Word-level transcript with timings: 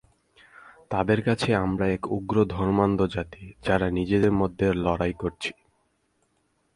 তাদের 0.89 1.19
কাছে 1.21 1.49
আমরা 1.55 1.85
এক 1.87 2.03
উগ্র 2.11 2.35
ধর্মান্ধ 2.45 2.99
জাতি, 3.07 3.43
যারা 3.67 3.87
নিজেদের 3.89 4.31
মধ্যেই 4.31 4.73
লড়াই 4.77 5.13
করছি। 5.13 5.51